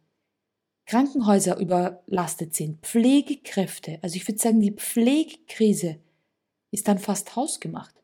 Krankenhäuser 0.86 1.58
überlastet 1.58 2.54
sind, 2.54 2.80
Pflegekräfte, 2.84 3.98
also 4.02 4.16
ich 4.16 4.26
würde 4.26 4.40
sagen, 4.40 4.60
die 4.60 4.72
Pflegekrise 4.72 6.00
ist 6.70 6.88
dann 6.88 6.98
fast 6.98 7.36
hausgemacht. 7.36 7.94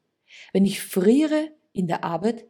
Wenn 0.53 0.65
ich 0.65 0.81
friere 0.81 1.51
in 1.73 1.87
der 1.87 2.05
Arbeit, 2.05 2.47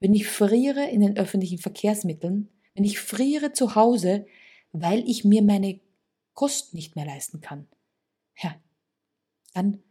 wenn 0.00 0.14
ich 0.14 0.26
friere 0.26 0.88
in 0.90 1.00
den 1.00 1.16
öffentlichen 1.16 1.58
Verkehrsmitteln, 1.58 2.48
wenn 2.74 2.84
ich 2.84 2.98
friere 2.98 3.52
zu 3.52 3.74
Hause, 3.74 4.26
weil 4.72 5.08
ich 5.08 5.24
mir 5.24 5.42
meine 5.42 5.80
Kosten 6.34 6.76
nicht 6.76 6.96
mehr 6.96 7.06
leisten 7.06 7.40
kann, 7.40 7.66
ja, 8.42 8.54
dann 9.54 9.82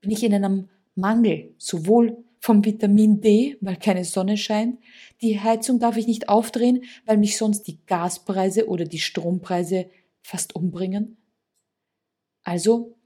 bin 0.00 0.10
ich 0.10 0.22
in 0.22 0.34
einem 0.34 0.68
Mangel, 0.94 1.54
sowohl 1.58 2.24
vom 2.42 2.64
Vitamin 2.64 3.20
D, 3.20 3.56
weil 3.60 3.76
keine 3.76 4.04
Sonne 4.04 4.36
scheint. 4.36 4.80
Die 5.20 5.38
Heizung 5.38 5.78
darf 5.78 5.96
ich 5.96 6.08
nicht 6.08 6.28
aufdrehen, 6.28 6.84
weil 7.06 7.16
mich 7.16 7.38
sonst 7.38 7.62
die 7.68 7.78
Gaspreise 7.86 8.66
oder 8.66 8.84
die 8.84 8.98
Strompreise 8.98 9.88
fast 10.22 10.56
umbringen. 10.56 11.18
Also 12.42 12.96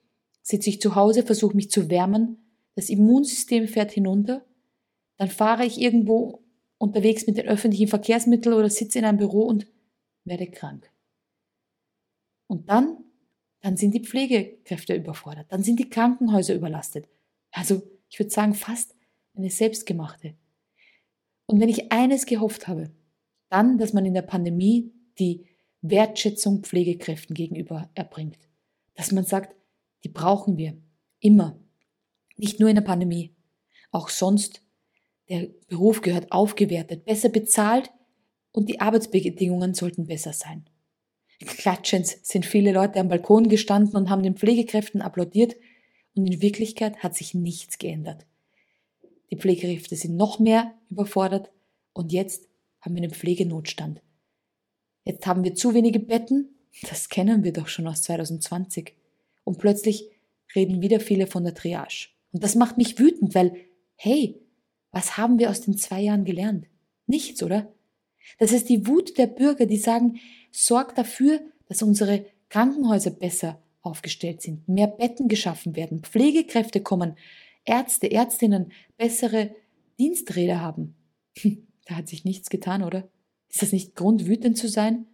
sitze 0.40 0.70
ich 0.70 0.80
zu 0.80 0.94
Hause, 0.94 1.22
versuche 1.22 1.54
mich 1.54 1.70
zu 1.70 1.90
wärmen, 1.90 2.38
das 2.76 2.88
Immunsystem 2.88 3.68
fährt 3.68 3.92
hinunter, 3.92 4.46
dann 5.18 5.28
fahre 5.28 5.66
ich 5.66 5.78
irgendwo 5.78 6.42
unterwegs 6.78 7.26
mit 7.26 7.36
den 7.36 7.46
öffentlichen 7.46 7.88
Verkehrsmitteln 7.88 8.54
oder 8.54 8.70
sitze 8.70 8.98
in 8.98 9.04
einem 9.04 9.18
Büro 9.18 9.42
und 9.42 9.66
werde 10.24 10.46
krank. 10.46 10.90
Und 12.46 12.70
dann, 12.70 13.04
dann 13.60 13.76
sind 13.76 13.92
die 13.92 14.02
Pflegekräfte 14.02 14.94
überfordert, 14.94 15.52
dann 15.52 15.62
sind 15.62 15.78
die 15.78 15.90
Krankenhäuser 15.90 16.54
überlastet. 16.54 17.06
Also 17.50 17.82
ich 18.08 18.18
würde 18.18 18.30
sagen, 18.30 18.54
fast 18.54 18.96
eine 19.36 19.50
selbstgemachte. 19.50 20.34
Und 21.46 21.60
wenn 21.60 21.68
ich 21.68 21.92
eines 21.92 22.26
gehofft 22.26 22.68
habe, 22.68 22.90
dann, 23.48 23.78
dass 23.78 23.92
man 23.92 24.04
in 24.04 24.14
der 24.14 24.22
Pandemie 24.22 24.92
die 25.18 25.46
Wertschätzung 25.82 26.62
Pflegekräften 26.62 27.34
gegenüber 27.34 27.90
erbringt. 27.94 28.38
Dass 28.94 29.12
man 29.12 29.24
sagt, 29.24 29.54
die 30.04 30.08
brauchen 30.08 30.56
wir 30.56 30.76
immer. 31.20 31.58
Nicht 32.36 32.60
nur 32.60 32.68
in 32.68 32.74
der 32.74 32.82
Pandemie, 32.82 33.34
auch 33.90 34.08
sonst. 34.08 34.62
Der 35.28 35.48
Beruf 35.68 36.02
gehört 36.02 36.30
aufgewertet, 36.30 37.04
besser 37.04 37.28
bezahlt 37.28 37.90
und 38.52 38.68
die 38.68 38.80
Arbeitsbedingungen 38.80 39.74
sollten 39.74 40.06
besser 40.06 40.32
sein. 40.32 40.68
Klatschend 41.40 42.06
sind 42.06 42.46
viele 42.46 42.72
Leute 42.72 43.00
am 43.00 43.08
Balkon 43.08 43.48
gestanden 43.48 43.96
und 43.96 44.08
haben 44.08 44.22
den 44.22 44.36
Pflegekräften 44.36 45.02
applaudiert 45.02 45.56
und 46.14 46.26
in 46.26 46.40
Wirklichkeit 46.40 46.98
hat 46.98 47.14
sich 47.14 47.34
nichts 47.34 47.78
geändert. 47.78 48.26
Die 49.30 49.36
Pflegekräfte 49.36 49.96
sind 49.96 50.16
noch 50.16 50.38
mehr 50.38 50.72
überfordert 50.90 51.50
und 51.92 52.12
jetzt 52.12 52.48
haben 52.80 52.94
wir 52.94 53.02
einen 53.02 53.12
Pflegenotstand. 53.12 54.00
Jetzt 55.04 55.26
haben 55.26 55.44
wir 55.44 55.54
zu 55.54 55.74
wenige 55.74 56.00
Betten, 56.00 56.56
das 56.82 57.08
kennen 57.08 57.44
wir 57.44 57.52
doch 57.52 57.68
schon 57.68 57.86
aus 57.86 58.02
2020. 58.02 58.94
Und 59.44 59.58
plötzlich 59.58 60.10
reden 60.54 60.82
wieder 60.82 61.00
viele 61.00 61.26
von 61.26 61.44
der 61.44 61.54
Triage. 61.54 62.08
Und 62.32 62.42
das 62.42 62.54
macht 62.54 62.76
mich 62.76 62.98
wütend, 62.98 63.34
weil, 63.34 63.56
hey, 63.94 64.40
was 64.90 65.16
haben 65.16 65.38
wir 65.38 65.50
aus 65.50 65.60
den 65.60 65.76
zwei 65.76 66.00
Jahren 66.00 66.24
gelernt? 66.24 66.66
Nichts, 67.06 67.42
oder? 67.42 67.72
Das 68.38 68.52
ist 68.52 68.68
die 68.68 68.86
Wut 68.86 69.18
der 69.18 69.26
Bürger, 69.26 69.66
die 69.66 69.76
sagen, 69.76 70.18
sorg 70.50 70.94
dafür, 70.94 71.40
dass 71.68 71.82
unsere 71.82 72.26
Krankenhäuser 72.48 73.10
besser 73.10 73.62
aufgestellt 73.82 74.42
sind, 74.42 74.68
mehr 74.68 74.88
Betten 74.88 75.28
geschaffen 75.28 75.76
werden, 75.76 76.00
Pflegekräfte 76.02 76.80
kommen, 76.80 77.16
Ärzte, 77.66 78.10
Ärztinnen 78.10 78.72
bessere 78.96 79.54
Diensträder 79.98 80.60
haben. 80.60 80.94
da 81.86 81.96
hat 81.96 82.08
sich 82.08 82.24
nichts 82.24 82.48
getan, 82.48 82.82
oder? 82.82 83.08
Ist 83.48 83.62
das 83.62 83.72
nicht 83.72 83.94
Grund, 83.94 84.26
wütend 84.26 84.56
zu 84.56 84.68
sein? 84.68 85.06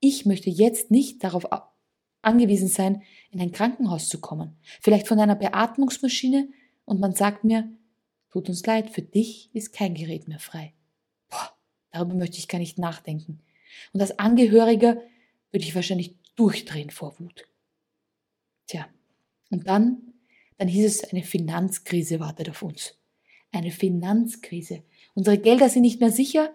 Ich 0.00 0.26
möchte 0.26 0.50
jetzt 0.50 0.90
nicht 0.90 1.22
darauf 1.24 1.46
angewiesen 2.22 2.68
sein, 2.68 3.02
in 3.30 3.40
ein 3.40 3.52
Krankenhaus 3.52 4.08
zu 4.08 4.20
kommen. 4.20 4.56
Vielleicht 4.80 5.08
von 5.08 5.18
einer 5.18 5.34
Beatmungsmaschine 5.34 6.48
und 6.84 7.00
man 7.00 7.14
sagt 7.14 7.44
mir, 7.44 7.68
tut 8.30 8.48
uns 8.48 8.64
leid, 8.64 8.90
für 8.90 9.02
dich 9.02 9.50
ist 9.52 9.72
kein 9.72 9.94
Gerät 9.94 10.28
mehr 10.28 10.38
frei. 10.38 10.74
Boah, 11.28 11.52
darüber 11.90 12.14
möchte 12.14 12.38
ich 12.38 12.48
gar 12.48 12.58
nicht 12.58 12.78
nachdenken. 12.78 13.40
Und 13.92 14.00
als 14.00 14.18
Angehöriger 14.18 15.00
würde 15.50 15.64
ich 15.64 15.74
wahrscheinlich 15.74 16.14
durchdrehen 16.36 16.90
vor 16.90 17.18
Wut. 17.18 17.46
Tja, 18.66 18.86
und 19.50 19.66
dann 19.66 20.07
dann 20.58 20.68
hieß 20.68 20.84
es, 20.84 21.04
eine 21.04 21.22
Finanzkrise 21.22 22.20
wartet 22.20 22.50
auf 22.50 22.62
uns. 22.62 22.94
Eine 23.52 23.70
Finanzkrise. 23.70 24.82
Unsere 25.14 25.38
Gelder 25.38 25.68
sind 25.68 25.82
nicht 25.82 26.00
mehr 26.00 26.10
sicher. 26.10 26.50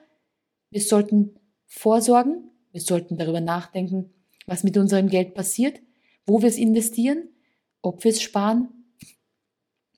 Wir 0.70 0.82
sollten 0.82 1.40
vorsorgen. 1.66 2.52
Wir 2.72 2.82
sollten 2.82 3.18
darüber 3.18 3.42
nachdenken, 3.42 4.14
was 4.46 4.64
mit 4.64 4.78
unserem 4.78 5.08
Geld 5.08 5.34
passiert, 5.34 5.80
wo 6.26 6.42
wir 6.42 6.50
es 6.50 6.58
investieren, 6.58 7.30
ob 7.82 8.04
wir 8.04 8.12
es 8.12 8.22
sparen. 8.22 8.70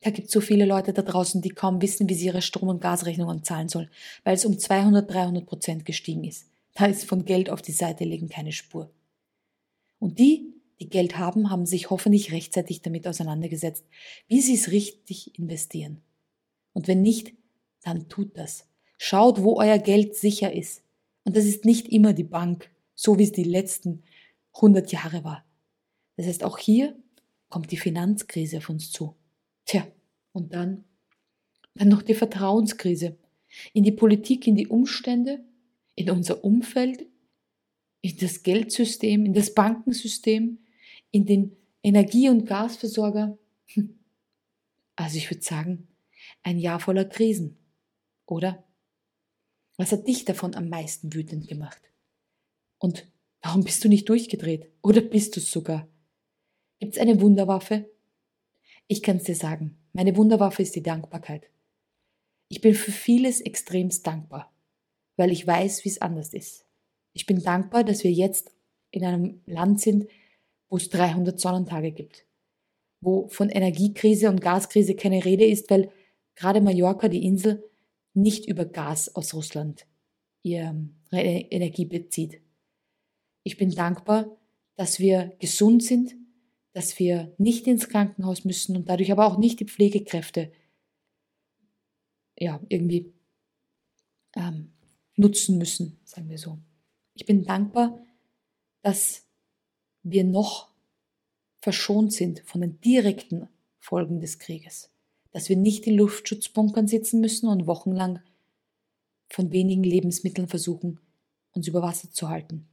Da 0.01 0.11
gibt 0.11 0.27
es 0.27 0.33
so 0.33 0.41
viele 0.41 0.65
Leute 0.65 0.93
da 0.93 1.01
draußen, 1.01 1.41
die 1.41 1.49
kaum 1.49 1.81
wissen, 1.81 2.07
wie 2.09 2.13
sie 2.13 2.27
ihre 2.27 2.41
Strom- 2.41 2.69
und 2.69 2.81
Gasrechnungen 2.81 3.43
zahlen 3.43 3.69
sollen, 3.69 3.89
weil 4.23 4.35
es 4.35 4.45
um 4.45 4.59
200, 4.59 5.09
300 5.09 5.45
Prozent 5.45 5.85
gestiegen 5.85 6.23
ist. 6.25 6.47
Da 6.75 6.85
ist 6.85 7.05
von 7.05 7.25
Geld 7.25 7.49
auf 7.49 7.61
die 7.61 7.71
Seite 7.71 8.03
legen 8.03 8.29
keine 8.29 8.51
Spur. 8.51 8.91
Und 9.97 10.19
die 10.19 10.54
die 10.79 10.89
Geld 10.89 11.17
haben, 11.17 11.49
haben 11.49 11.65
sich 11.65 11.89
hoffentlich 11.89 12.31
rechtzeitig 12.31 12.81
damit 12.81 13.07
auseinandergesetzt, 13.07 13.85
wie 14.27 14.41
sie 14.41 14.55
es 14.55 14.71
richtig 14.71 15.37
investieren. 15.39 16.01
Und 16.73 16.87
wenn 16.87 17.01
nicht, 17.01 17.33
dann 17.81 18.09
tut 18.09 18.37
das. 18.37 18.67
Schaut, 18.97 19.41
wo 19.41 19.57
euer 19.57 19.77
Geld 19.77 20.15
sicher 20.15 20.53
ist. 20.53 20.83
Und 21.23 21.35
das 21.35 21.45
ist 21.45 21.65
nicht 21.65 21.87
immer 21.87 22.13
die 22.13 22.23
Bank, 22.23 22.69
so 22.93 23.17
wie 23.17 23.23
es 23.23 23.31
die 23.31 23.43
letzten 23.43 24.03
100 24.53 24.91
Jahre 24.91 25.23
war. 25.23 25.45
Das 26.17 26.27
heißt, 26.27 26.43
auch 26.43 26.57
hier 26.57 26.95
kommt 27.49 27.71
die 27.71 27.77
Finanzkrise 27.77 28.57
auf 28.57 28.69
uns 28.69 28.91
zu. 28.91 29.15
Tja, 29.65 29.87
und 30.31 30.53
dann, 30.53 30.83
dann 31.75 31.89
noch 31.89 32.01
die 32.01 32.13
Vertrauenskrise. 32.13 33.17
In 33.73 33.83
die 33.83 33.91
Politik, 33.91 34.47
in 34.47 34.55
die 34.55 34.67
Umstände, 34.67 35.43
in 35.95 36.09
unser 36.09 36.43
Umfeld, 36.43 37.05
in 38.01 38.17
das 38.17 38.43
Geldsystem, 38.43 39.25
in 39.25 39.33
das 39.33 39.53
Bankensystem, 39.53 40.59
in 41.11 41.25
den 41.25 41.55
Energie- 41.83 42.29
und 42.29 42.45
Gasversorger. 42.45 43.37
Hm. 43.67 43.99
Also 44.95 45.17
ich 45.17 45.29
würde 45.29 45.43
sagen, 45.43 45.87
ein 46.43 46.57
Jahr 46.57 46.79
voller 46.79 47.05
Krisen, 47.05 47.57
oder? 48.25 48.63
Was 49.77 49.91
hat 49.91 50.07
dich 50.07 50.25
davon 50.25 50.55
am 50.55 50.69
meisten 50.69 51.13
wütend 51.13 51.47
gemacht? 51.47 51.81
Und 52.79 53.11
warum 53.41 53.63
bist 53.63 53.83
du 53.83 53.89
nicht 53.89 54.07
durchgedreht? 54.07 54.71
Oder 54.81 55.01
bist 55.01 55.35
du 55.35 55.39
es 55.39 55.51
sogar? 55.51 55.87
Gibt's 56.79 56.97
eine 56.97 57.19
Wunderwaffe? 57.21 57.89
Ich 58.87 59.01
kann's 59.01 59.23
dir 59.23 59.35
sagen, 59.35 59.77
meine 59.93 60.15
Wunderwaffe 60.15 60.61
ist 60.61 60.75
die 60.75 60.83
Dankbarkeit. 60.83 61.49
Ich 62.47 62.61
bin 62.61 62.75
für 62.75 62.91
vieles 62.91 63.41
extremst 63.41 64.05
dankbar, 64.05 64.53
weil 65.17 65.31
ich 65.31 65.45
weiß, 65.45 65.83
wie 65.83 65.89
es 65.89 66.01
anders 66.01 66.33
ist. 66.33 66.65
Ich 67.13 67.25
bin 67.25 67.41
dankbar, 67.41 67.83
dass 67.83 68.03
wir 68.03 68.11
jetzt 68.11 68.51
in 68.91 69.03
einem 69.03 69.41
Land 69.45 69.81
sind, 69.81 70.07
wo 70.69 70.77
es 70.77 70.89
300 70.89 71.39
Sonnentage 71.39 71.91
gibt, 71.91 72.25
wo 73.01 73.27
von 73.27 73.49
Energiekrise 73.49 74.29
und 74.29 74.41
Gaskrise 74.41 74.95
keine 74.95 75.23
Rede 75.23 75.45
ist, 75.45 75.69
weil 75.69 75.91
gerade 76.35 76.61
Mallorca, 76.61 77.07
die 77.07 77.25
Insel, 77.25 77.63
nicht 78.13 78.47
über 78.47 78.65
Gas 78.65 79.13
aus 79.15 79.33
Russland 79.33 79.85
ihre 80.41 80.87
Energie 81.11 81.85
bezieht. 81.85 82.41
Ich 83.43 83.57
bin 83.57 83.71
dankbar, 83.71 84.37
dass 84.75 84.99
wir 84.99 85.35
gesund 85.39 85.83
sind, 85.83 86.15
dass 86.73 86.99
wir 86.99 87.33
nicht 87.37 87.67
ins 87.67 87.89
Krankenhaus 87.89 88.45
müssen 88.45 88.75
und 88.75 88.89
dadurch 88.89 89.11
aber 89.11 89.25
auch 89.25 89.37
nicht 89.37 89.59
die 89.59 89.65
Pflegekräfte 89.65 90.51
ja, 92.37 92.59
irgendwie 92.69 93.13
ähm, 94.35 94.73
nutzen 95.15 95.57
müssen, 95.57 95.99
sagen 96.03 96.29
wir 96.29 96.37
so. 96.37 96.59
Ich 97.13 97.25
bin 97.25 97.43
dankbar, 97.45 98.05
dass 98.81 99.24
wir 100.05 100.23
noch 100.23 100.69
verschont 101.57 102.13
sind 102.13 102.41
von 102.45 102.61
den 102.61 102.79
direkten 102.79 103.49
Folgen 103.79 104.19
des 104.19 104.39
Krieges 104.39 104.89
dass 105.35 105.49
wir 105.49 105.57
nicht 105.57 105.85
in 105.85 105.97
Luftschutzbunkern 105.97 106.87
sitzen 106.87 107.19
müssen 107.19 107.49
und 107.49 107.67
wochenlang 107.67 108.21
von 109.27 109.51
wenigen 109.51 109.83
Lebensmitteln 109.83 110.47
versuchen, 110.47 111.01
uns 111.51 111.67
über 111.67 111.81
Wasser 111.81 112.09
zu 112.09 112.29
halten. 112.29 112.69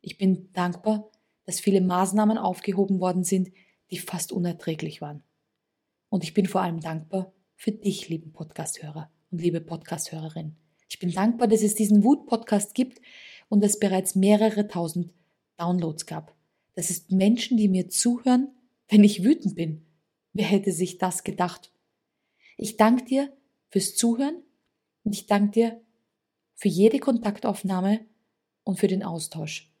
Ich 0.00 0.18
bin 0.18 0.52
dankbar, 0.52 1.10
dass 1.46 1.58
viele 1.58 1.80
Maßnahmen 1.80 2.38
aufgehoben 2.38 3.00
worden 3.00 3.24
sind, 3.24 3.50
die 3.90 3.98
fast 3.98 4.30
unerträglich 4.30 5.00
waren. 5.00 5.24
Und 6.10 6.22
ich 6.22 6.32
bin 6.32 6.46
vor 6.46 6.60
allem 6.60 6.78
dankbar 6.78 7.32
für 7.56 7.72
dich, 7.72 8.08
lieben 8.08 8.32
Podcasthörer 8.32 9.10
und 9.32 9.42
liebe 9.42 9.60
Podcasthörerin. 9.60 10.54
Ich 10.88 11.00
bin 11.00 11.10
dankbar, 11.10 11.48
dass 11.48 11.62
es 11.62 11.74
diesen 11.74 12.04
Wut-Podcast 12.04 12.72
gibt 12.72 13.00
und 13.48 13.64
es 13.64 13.80
bereits 13.80 14.14
mehrere 14.14 14.68
tausend 14.68 15.10
Downloads 15.58 16.06
gab. 16.06 16.34
Das 16.74 16.90
ist 16.90 17.10
Menschen, 17.10 17.56
die 17.56 17.68
mir 17.68 17.88
zuhören, 17.88 18.48
wenn 18.88 19.04
ich 19.04 19.24
wütend 19.24 19.56
bin 19.56 19.84
Wer 20.38 20.46
hätte 20.46 20.70
sich 20.70 20.98
das 20.98 21.24
gedacht? 21.24 21.72
Ich 22.56 22.76
danke 22.76 23.04
dir 23.04 23.32
fürs 23.70 23.96
Zuhören 23.96 24.36
und 25.02 25.12
ich 25.12 25.26
danke 25.26 25.50
dir 25.50 25.80
für 26.54 26.68
jede 26.68 27.00
Kontaktaufnahme 27.00 28.06
und 28.62 28.78
für 28.78 28.86
den 28.86 29.02
Austausch. 29.02 29.72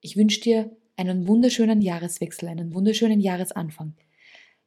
Ich 0.00 0.16
wünsche 0.16 0.40
dir 0.40 0.76
einen 0.96 1.28
wunderschönen 1.28 1.80
Jahreswechsel, 1.80 2.48
einen 2.48 2.74
wunderschönen 2.74 3.20
Jahresanfang. 3.20 3.94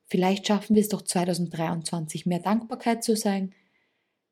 Vielleicht 0.06 0.48
schaffen 0.48 0.76
wir 0.76 0.82
es 0.82 0.88
doch 0.88 1.02
2023 1.02 2.26
mehr 2.26 2.40
Dankbarkeit 2.40 3.04
zu 3.04 3.18
sein, 3.18 3.54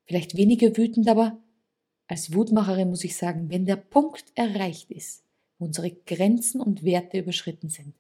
vielleicht 0.06 0.38
weniger 0.38 0.78
wütend, 0.78 1.10
aber 1.10 1.42
als 2.08 2.34
Wutmacherin 2.34 2.90
muss 2.90 3.04
ich 3.04 3.18
sagen, 3.18 3.50
wenn 3.50 3.66
der 3.66 3.76
Punkt 3.76 4.26
erreicht 4.36 4.92
ist, 4.92 5.26
wo 5.60 5.66
unsere 5.66 5.92
Grenzen 5.92 6.62
und 6.62 6.84
Werte 6.84 7.20
überschritten 7.20 7.70
sind, 7.70 7.94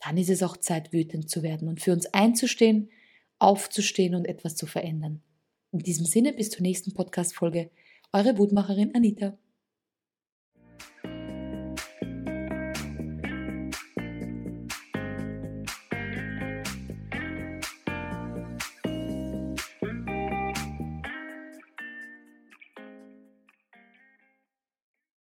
dann 0.00 0.16
ist 0.16 0.30
es 0.30 0.42
auch 0.42 0.56
Zeit, 0.56 0.92
wütend 0.92 1.30
zu 1.30 1.42
werden 1.42 1.68
und 1.68 1.80
für 1.80 1.92
uns 1.92 2.06
einzustehen, 2.06 2.90
aufzustehen 3.38 4.14
und 4.14 4.26
etwas 4.26 4.56
zu 4.56 4.66
verändern. 4.66 5.22
In 5.72 5.80
diesem 5.80 6.06
Sinne, 6.06 6.32
bis 6.32 6.50
zur 6.50 6.62
nächsten 6.62 6.92
Podcast-Folge. 6.94 7.70
Eure 8.12 8.38
Wutmacherin 8.38 8.94
Anita. 8.94 9.38